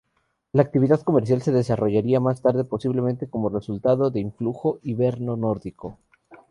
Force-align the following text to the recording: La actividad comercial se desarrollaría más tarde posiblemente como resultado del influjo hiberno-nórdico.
La 0.53 0.63
actividad 0.63 0.99
comercial 1.01 1.43
se 1.43 1.51
desarrollaría 1.51 2.19
más 2.19 2.41
tarde 2.41 2.63
posiblemente 2.63 3.29
como 3.29 3.49
resultado 3.49 4.09
del 4.09 4.23
influjo 4.23 4.79
hiberno-nórdico. 4.81 5.99